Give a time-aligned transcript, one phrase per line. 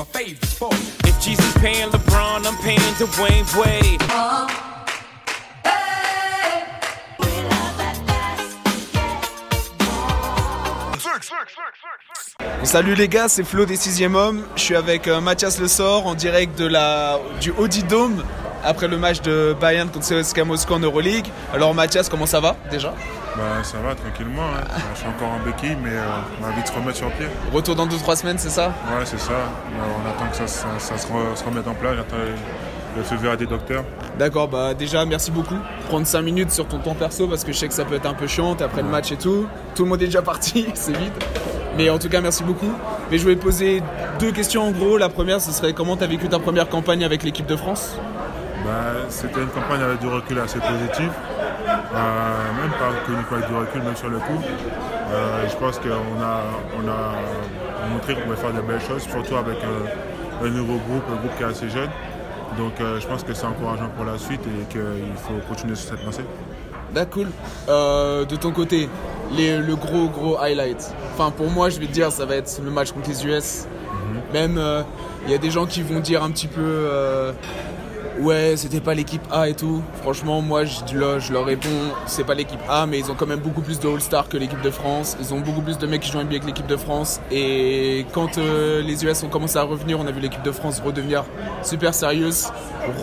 [0.00, 2.80] If Jesus paying LeBron, I'm paying.
[12.64, 14.42] Salut les gars, c'est Flo des 6 Hommes.
[14.56, 18.24] Je suis avec euh, Mathias Le Sort en direct de la, du Audi Dome
[18.64, 21.26] après le match de Bayern contre CSKA Moscou en Euroleague.
[21.52, 22.94] Alors Mathias, comment ça va déjà?
[23.36, 24.64] Bah ça va tranquillement, hein.
[24.94, 26.02] je suis encore en béquille mais euh,
[26.40, 27.26] on va vite se remettre sur pied.
[27.52, 28.66] Retour dans 2-3 semaines, c'est ça?
[28.88, 29.32] Ouais c'est ça,
[29.78, 32.16] on attend que ça, ça- ça se, re- se remette en place, j'attends
[32.96, 33.84] le feu vert des docteurs.
[34.18, 35.54] D'accord, bah déjà merci beaucoup.
[35.88, 38.06] Prendre 5 minutes sur ton temps perso parce que je sais que ça peut être
[38.06, 39.46] un peu chiant, après le match et tout.
[39.76, 41.12] Tout le monde est déjà parti, c'est vite.
[41.76, 42.72] Mais en tout cas merci beaucoup.
[43.12, 43.80] Mais je voulais te poser
[44.18, 44.98] deux questions en gros.
[44.98, 47.94] La première ce serait comment t'as vécu ta première campagne avec l'équipe de France?
[48.64, 48.72] Bah,
[49.08, 51.08] C'était une campagne avec du recul assez positif,
[51.92, 54.40] Euh, même pas que avec du recul, même sur le coup.
[55.12, 55.88] Euh, je pense qu'on
[56.22, 56.42] a,
[56.78, 61.02] on a montré qu'on pouvait faire de belles choses, surtout avec un, un nouveau groupe,
[61.12, 61.90] un groupe qui est assez jeune.
[62.58, 64.80] Donc euh, je pense que c'est encourageant pour la suite et qu'il
[65.16, 66.24] faut continuer sur cette lancée.
[66.94, 67.26] D'accord, cool.
[67.68, 68.88] Euh, de ton côté,
[69.36, 70.92] les- le gros gros highlight.
[71.14, 73.66] Enfin pour moi je vais te dire ça va être le match contre les US.
[74.32, 74.82] Même euh,
[75.26, 77.32] il y a des gens qui vont dire un petit peu euh,
[78.22, 79.82] ouais c'était pas l'équipe A et tout.
[80.02, 81.68] Franchement moi je, leur- réponds
[82.06, 84.60] c'est pas l'équipe A mais ils ont quand même beaucoup plus de All-Stars que l'équipe
[84.62, 85.16] de France.
[85.20, 87.20] Ils ont beaucoup plus de mecs qui jouent bien que l'équipe de France.
[87.30, 90.80] Et quand euh, les US ont commencé à revenir on a vu l'équipe de France
[90.84, 91.24] redevenir
[91.62, 92.52] super sérieuse,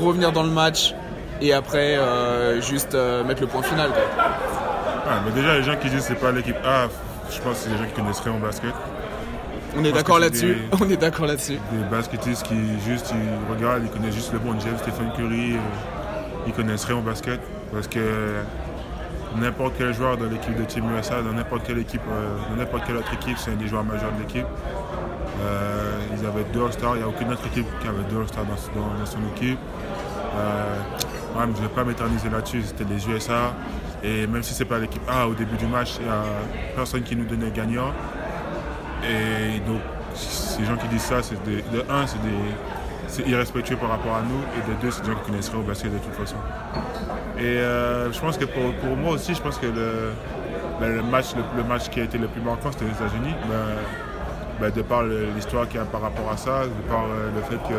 [0.00, 0.94] revenir dans le match
[1.40, 3.90] et après euh, juste euh, mettre le point final.
[5.24, 6.88] mais déjà les gens qui disent c'est pas l'équipe A,
[7.30, 8.72] je pense que c'est des gens qui connaissent rien au basket.
[9.78, 10.54] On est d'accord là-dessus.
[10.54, 11.58] des- On est d'accord là-dessus.
[11.72, 12.54] Des baskettistes qui
[12.86, 15.58] juste ils regardent, ils connaissent juste le bon Jeff, Stephen Curry, euh,
[16.46, 17.40] ils connaissent rien au basket
[17.72, 18.00] parce que
[19.36, 22.84] n'importe quel joueur de l'équipe de Team USA, dans n'importe quelle équipe, euh, dans n'importe
[22.86, 24.46] quelle autre équipe, c'est un des joueurs majeurs de l'équipe.
[25.42, 28.44] Euh, ils avaient deux All-Stars, il n'y a aucune autre équipe qui avait deux All-Stars
[28.44, 29.58] dans, dans- dans son équipe.
[31.36, 33.52] Ouais, mais je ne vais pas m'éterniser là-dessus, c'était les USA.
[34.02, 36.22] Et même si c'est pas l'équipe A au début du match, il n'y a
[36.74, 37.92] personne qui nous donnait gagnant.
[39.08, 39.80] Et donc,
[40.14, 44.40] ces gens qui disent ça, c'est de un, c'est des- irrespectueux par rapport à nous,
[44.56, 46.36] et de deux, c'est des gens qui connaissent au basket de toute façon.
[47.38, 50.12] Et euh, je pense que pour, moi aussi, je pense que le,
[50.80, 53.34] ben, match, le, match qui a été le plus marquant, c'était les États-Unis.
[53.48, 53.76] Ben,
[54.60, 57.42] ben, de par l'histoire qu'il y a par rapport à ça, de par euh, le
[57.42, 57.74] fait que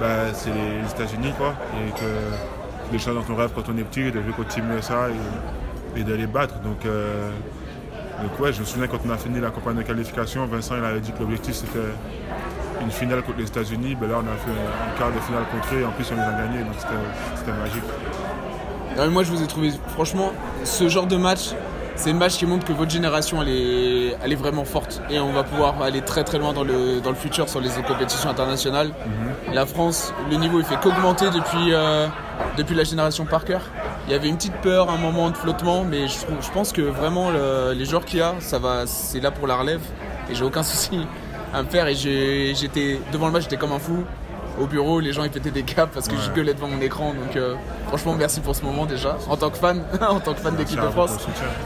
[0.00, 3.84] ben, c'est les États-Unis, quoi, et que les choses dont on rêve quand on est
[3.84, 5.08] petit, de jouer contre Team USA
[5.96, 6.58] et, et de les battre.
[6.60, 7.30] Donc, euh,
[8.22, 10.84] donc ouais, je me souviens quand on a fini la campagne de qualification, Vincent il
[10.84, 11.78] avait dit que l'objectif c'était
[12.82, 13.96] une finale contre les États-Unis.
[14.00, 16.14] Ben là, on a fait un quart de finale contre eux et en plus on
[16.14, 16.74] les a gagnés, donc
[17.36, 17.82] c'était magique.
[19.12, 20.32] Moi, je vous ai trouvé, franchement,
[20.64, 21.50] ce genre de match,
[21.96, 25.02] c'est une match qui montre que votre génération, elle est, elle est vraiment forte.
[25.10, 27.68] Et on va pouvoir aller très très loin dans le, dans le futur sur les
[27.86, 28.92] compétitions internationales.
[29.52, 32.06] La France, le niveau, il fait qu'augmenter depuis, euh,
[32.56, 33.58] depuis la génération Parker.
[34.06, 37.30] Il y avait une petite peur, un moment de flottement, mais je, pense que vraiment,
[37.30, 39.80] le- les joueurs qu'il y a, ça va, c'est là pour la relève.
[40.30, 41.00] Et j'ai aucun souci
[41.52, 41.88] à me faire.
[41.88, 44.04] Et j'étais, devant le match, j'étais comme un fou.
[44.60, 47.12] Au bureau, les gens ils pétaient des câbles parce que je gueulais devant mon écran.
[47.12, 47.56] Donc euh,
[47.88, 50.80] franchement, merci pour ce moment déjà, en tant que fan, en tant que fan d'équipe
[50.80, 51.18] de France.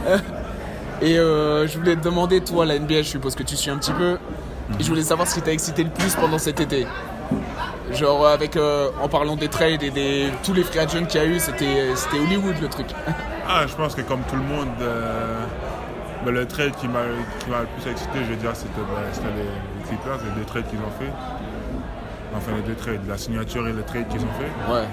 [1.01, 3.77] Et euh, je voulais te demander, toi, la NBA, je suppose que tu suis un
[3.77, 4.17] petit peu.
[4.79, 6.85] Et je voulais savoir ce qui t'a excité le plus pendant cet été.
[7.93, 11.23] Genre, avec, euh, en parlant des trades et des tous les free agents qu'il y
[11.23, 12.87] a eu, c'était c'était Hollywood le truc.
[13.53, 15.43] Ah, je pense que comme tout le monde, euh,
[16.23, 16.99] ben, le trade qui m'a
[17.43, 18.69] qui m'a le plus excité, je veux dire, c'était
[19.11, 21.11] c'était les, les Clippers, les deux trades qu'ils ont fait.
[22.37, 24.71] Enfin, les deux trades, la signature et le trade qu'ils ont fait.
[24.73, 24.85] Ouais.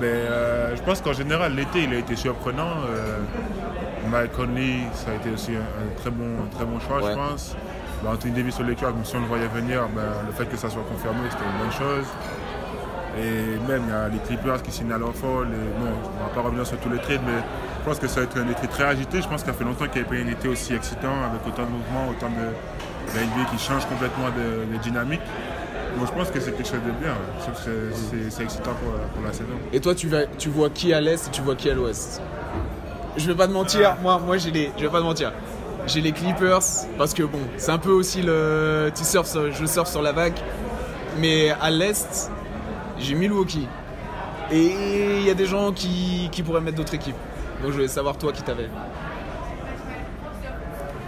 [0.00, 2.70] Mais euh, je pense qu'en général, l'été, il a été surprenant.
[2.88, 3.18] Euh,
[4.10, 7.10] Mike Conley, ça a été aussi un, un très, bon, un très bon choix, Ouais.
[7.12, 7.54] je pense.
[8.02, 10.46] Ben, Anthony Davis sur les Lakers, même si on le voyait venir, ben, le fait
[10.46, 12.06] que ça soit confirmé, c'était une bonne chose.
[13.18, 15.48] Et même, il y a les Clippers qui signent à leur folle.
[15.48, 17.42] Et bon, on va pas revenir sur tous les trades, mais
[17.80, 19.20] je pense que ça va être un été très agité.
[19.20, 21.24] Je pense que ça fait longtemps qu'il n'y avait pas eu un été aussi excitant,
[21.28, 22.46] avec autant de mouvements, autant de,
[23.18, 25.20] de NBA qui change complètement de, de dynamique.
[25.96, 27.10] Moi, je pense que c'est quelque chose de bien.
[27.10, 27.34] ouais.
[27.40, 29.50] Je trouve que c'est- excitant pour, pour la saison.
[29.72, 32.22] Et toi, tu, vas, tu vois qui à l'est et tu vois qui à l'ouest?
[33.16, 34.70] Je vais pas te mentir, moi, moi j'ai les.
[34.76, 35.32] Je vais pas te mentir.
[35.86, 36.60] J'ai les Clippers
[36.98, 38.90] parce que bon, c'est un peu aussi le.
[38.94, 40.34] Tu surfes, sur- je surfe sur la vague.
[41.18, 42.30] Mais à l'est,
[42.98, 43.66] j'ai Milwaukee.
[44.50, 47.16] Et il y a des gens qui, qui pourraient mettre d'autres équipes.
[47.62, 48.68] Donc je voulais savoir toi qui t'avais.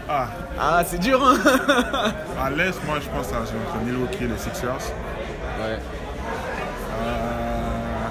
[0.09, 0.27] Ah,
[0.59, 1.37] Ah, c'est dur, hein
[2.43, 4.75] à l'Est, moi, je pense à j'ai entre Milwaukee et les Sixers.
[5.61, 5.79] Ouais.
[7.03, 8.07] Euh,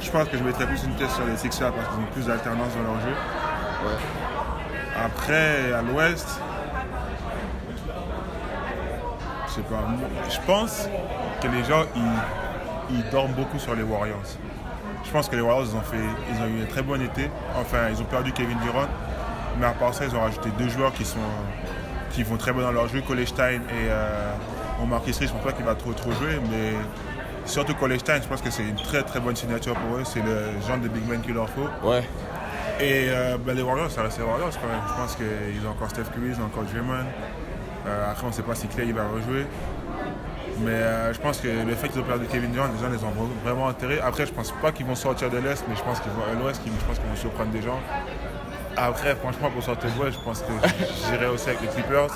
[0.00, 2.26] je pense que je mettrais plus une tête sur les Sixers parce qu'ils ont plus
[2.26, 3.08] d'alternance dans leur jeu.
[3.08, 3.98] Ouais.
[4.96, 6.40] Après, à l'Ouest,
[9.52, 9.84] Je sais pas.
[10.30, 10.88] Je pense
[11.42, 11.84] que les gens,
[12.90, 14.38] ils, dorment beaucoup sur les Warriors.
[15.04, 15.96] Je pense que les Warriors, ont, fait,
[16.30, 17.30] ils ont eu un très bon été.
[17.58, 18.86] Enfin, ils ont perdu Kevin Durant.
[19.58, 21.18] Mais à part ça, ils ont rajouté deux joueurs qui, sont,
[22.12, 23.02] qui vont très bien dans leur jeu.
[23.02, 23.60] Colestein et
[23.90, 24.32] euh,
[24.82, 26.40] Omar Kisri, je pense pas qu'il va trop, trop jouer.
[26.50, 26.72] Mais
[27.44, 30.04] surtout Colestein, je pense que c'est une très très bonne signature pour eux.
[30.04, 31.68] C'est le genre de big man qu'il leur faut.
[31.86, 32.04] Ouais.
[32.80, 34.82] Et euh, ben, les Warriors, ça reste les Warriors quand même.
[34.88, 37.04] Je pense qu'ils ont encore Steph Curry, ils ont encore Draymond.
[37.86, 39.46] Euh, après, on ne sait pas si Clay il va rejouer.
[40.60, 43.02] Mais euh, je pense que le fait qu'ils ont perdu Kevin Durant, les gens les
[43.04, 43.12] ont
[43.44, 44.00] vraiment enterrés.
[44.00, 46.40] Après, je pense pas qu'ils vont sortir de l'Est, mais je pense qu'ils vont à
[46.40, 47.80] l'Ouest, je pense qu'ils vont surprendre des gens.
[48.76, 50.52] Après, franchement, pour sortir de l'Ouest, je pense que
[51.08, 52.10] j'irai aussi avec les Clippers.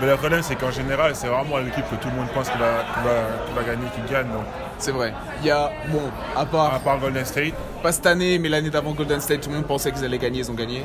[0.00, 2.60] Mais le problème, c'est qu'en général, c'est vraiment l'équipe que tout le monde pense qu'il
[2.60, 4.26] va, va, gagner, qui gagne.
[4.28, 4.44] Donc,
[4.78, 5.12] C'est vrai.
[5.40, 6.02] Il y a, bon,
[6.36, 7.54] à part, à part Golden State.
[7.82, 10.38] pas cette année, mais l'année d'avant Golden State, tout le monde pensait qu'ils allaient gagner,
[10.40, 10.84] ils ont gagné.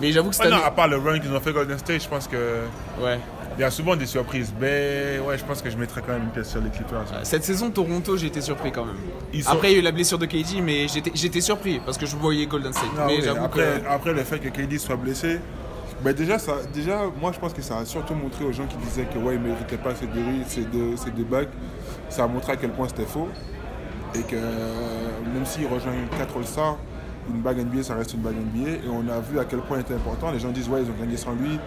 [0.00, 0.64] Mais j'avoue que cette Ah non, année.
[0.66, 2.36] à part le run qu'ils ont fait Golden State, je pense que
[3.02, 3.18] Ouais.
[3.56, 4.52] il y a souvent des surprises.
[4.60, 7.04] Mais ouais, je pense que je mettrais quand même une pièce sur les Clippers.
[7.22, 8.96] Cette saison, Toronto, j'ai été surpris quand même.
[9.32, 11.96] Ils sont- Après, il y a eu la blessure de KD, mais j'étais surpris parce
[11.96, 12.94] que je voyais Golden State.
[12.94, 13.88] Non, mais oui, après, que.
[13.88, 15.40] après, le fait que KD soit blessé,
[16.04, 19.04] Déjà, ça, déjà, moi je pense que ça a surtout montré aux gens qui disaient
[19.04, 21.50] que ouais, il méritait pas ces deux, ces deux, ces deux bagues.
[22.08, 23.28] Ça a montré à quel point c'était faux.
[24.14, 26.78] Et que même s'il rejoint 4 All-Stars,
[27.28, 28.70] une bague NBA, ça reste une bague NBA.
[28.70, 30.30] Et on a vu à quel point il était important.
[30.30, 31.58] Les gens disent ouais, ils ont gagné sans lui,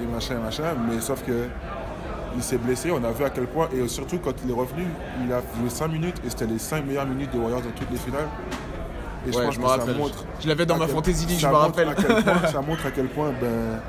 [0.00, 0.74] et machin, machin.
[0.88, 1.48] Mais sauf que
[2.36, 3.68] il s'est blessé, on a vu à quel point.
[3.74, 4.84] Et surtout quand il est revenu,
[5.26, 7.90] il a joué 5 minutes et c'était les 5 meilleures minutes des Warriors dans toutes
[7.90, 8.28] les finales.
[9.26, 9.96] Et Ouais, pense je me que ça rappelle.
[9.96, 11.88] montre Je l'avais dans ma quel- Fantasy League, je me rappelle.
[11.88, 13.80] à quel point- ça montre à quel point ben,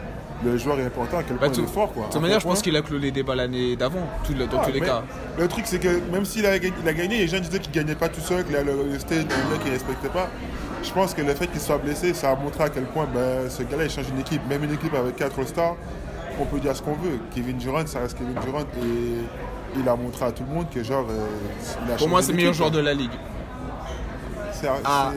[0.45, 1.91] le joueur est important, à quel Bah, point tout- il est fort.
[1.93, 2.05] Quoi.
[2.07, 4.59] De toute manière, je pense qu'il a clos les débats l'année d'avant, tout le- dans
[4.61, 5.03] Ah, tous les cas.
[5.39, 7.95] Le truc, c'est que même s'il a, il a gagné, les gens disaient qu'il gagnait
[7.95, 10.29] pas tout seul, qu'il allait rester des gars qu'il respectait pas.
[10.83, 13.49] Je pense que le fait qu'il soit blessé, ça a montré à quel point ben,
[13.49, 14.41] ce gars-là, il change une équipe.
[14.49, 15.77] Même une équipe avec 4 stars,
[16.39, 17.19] on peut dire ce qu'on veut.
[17.33, 20.83] Kevin Durant, ça reste Kevin Durant et il a montré à tout le monde que
[20.83, 21.05] genre.
[21.09, 21.25] euh,
[21.87, 23.09] il a Pour moi, c'est le meilleur joueur de la ligue.
[24.85, 25.11] Ah.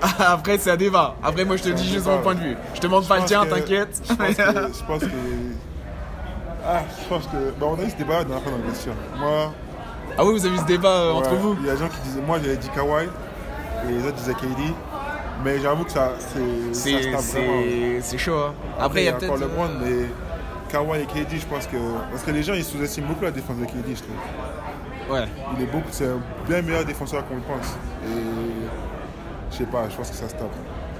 [0.32, 1.16] Après, c'est un débat.
[1.22, 2.56] Après, moi, je te dis juste débat, mon point de vue.
[2.74, 4.00] Je te demande pas le tien, t'inquiète.
[4.08, 4.42] Je pense que.
[4.78, 5.06] Je pense que.
[6.70, 7.36] Ah, je pense que.
[7.58, 8.94] bah, on a eu ce débat la dernière fois dans le vestiaire.
[9.18, 9.52] Moi.
[10.18, 11.88] Ah oui, vous avez eu ce débat euh, entre vous Il y a des gens
[11.88, 12.20] qui disaient.
[12.20, 13.06] Moi, j'avais dit Kawhi.
[13.88, 14.74] Et les autres disaient KD.
[15.44, 16.12] Mais j'avoue que ça.
[16.72, 17.00] C'est.
[18.02, 18.36] C'est chaud.
[18.36, 18.54] hein.
[18.78, 19.30] Après, il y a peut-être.
[19.32, 20.06] encore euh, LeBron, mais.
[20.68, 21.76] Kawhi et KD, je pense que.
[22.10, 25.16] Parce que les gens, ils sous-estiment beaucoup la défense de KD, je trouve.
[25.16, 25.24] Ouais.
[25.56, 25.88] Il est beaucoup.
[25.90, 27.76] C'est un bien meilleur défenseur qu'on le pense.
[28.04, 28.08] Et.
[29.52, 30.50] Je sais pas, je pense que ça se tape.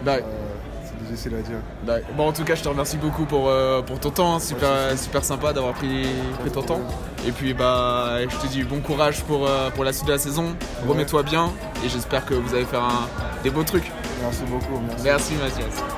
[0.04, 0.28] D'accord.
[0.28, 0.54] Euh,
[0.84, 1.58] c'est difficile à dire.
[1.84, 2.08] D'accord.
[2.16, 4.38] Bon, en tout cas, je te remercie beaucoup pour, euh, pour ton temps.
[4.38, 6.06] Super, super sympa d'avoir pris,
[6.40, 6.80] pris ton temps.
[7.26, 10.18] Et puis, bah, je te dis bon courage pour, euh, pour la suite de la
[10.18, 10.54] saison.
[10.86, 11.50] Remets-toi bien.
[11.84, 13.08] Et j'espère que vous allez faire un-
[13.42, 13.90] des beaux trucs.
[14.22, 14.80] Merci beaucoup.
[14.88, 15.04] Merci.
[15.04, 15.97] Merci, Mathias.